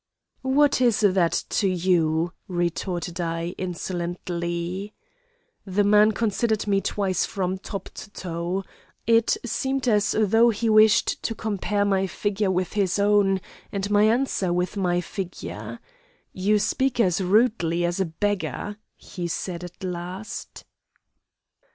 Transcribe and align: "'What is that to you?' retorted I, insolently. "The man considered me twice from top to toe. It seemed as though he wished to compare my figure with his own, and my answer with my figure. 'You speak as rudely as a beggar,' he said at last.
"'What 0.41 0.81
is 0.81 1.01
that 1.01 1.43
to 1.49 1.67
you?' 1.67 2.33
retorted 2.47 3.21
I, 3.21 3.53
insolently. 3.59 4.95
"The 5.63 5.83
man 5.83 6.13
considered 6.13 6.65
me 6.65 6.81
twice 6.81 7.23
from 7.27 7.59
top 7.59 7.83
to 7.93 8.09
toe. 8.09 8.63
It 9.05 9.37
seemed 9.45 9.87
as 9.87 10.15
though 10.17 10.49
he 10.49 10.71
wished 10.71 11.21
to 11.21 11.35
compare 11.35 11.85
my 11.85 12.07
figure 12.07 12.49
with 12.49 12.73
his 12.73 12.97
own, 12.97 13.41
and 13.71 13.91
my 13.91 14.01
answer 14.05 14.51
with 14.51 14.75
my 14.75 15.01
figure. 15.01 15.79
'You 16.33 16.57
speak 16.57 16.99
as 16.99 17.21
rudely 17.21 17.85
as 17.85 17.99
a 17.99 18.05
beggar,' 18.05 18.77
he 18.95 19.27
said 19.27 19.63
at 19.63 19.83
last. 19.83 20.65